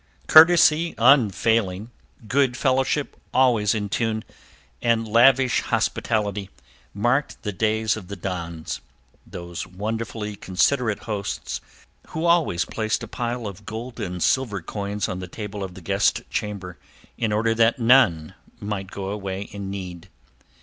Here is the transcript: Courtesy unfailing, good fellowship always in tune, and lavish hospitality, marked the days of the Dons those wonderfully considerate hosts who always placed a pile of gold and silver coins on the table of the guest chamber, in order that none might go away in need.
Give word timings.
Courtesy 0.25 0.95
unfailing, 0.97 1.91
good 2.27 2.57
fellowship 2.57 3.15
always 3.35 3.75
in 3.75 3.87
tune, 3.87 4.23
and 4.81 5.07
lavish 5.07 5.61
hospitality, 5.61 6.49
marked 6.91 7.43
the 7.43 7.51
days 7.51 7.95
of 7.95 8.07
the 8.07 8.15
Dons 8.15 8.81
those 9.27 9.67
wonderfully 9.67 10.35
considerate 10.35 11.01
hosts 11.03 11.61
who 12.07 12.25
always 12.25 12.65
placed 12.65 13.03
a 13.03 13.07
pile 13.07 13.45
of 13.45 13.63
gold 13.63 13.99
and 13.99 14.23
silver 14.23 14.59
coins 14.59 15.07
on 15.07 15.19
the 15.19 15.27
table 15.27 15.63
of 15.63 15.75
the 15.75 15.81
guest 15.81 16.23
chamber, 16.31 16.79
in 17.15 17.31
order 17.31 17.53
that 17.53 17.77
none 17.77 18.33
might 18.59 18.89
go 18.89 19.09
away 19.09 19.41
in 19.43 19.69
need. 19.69 20.09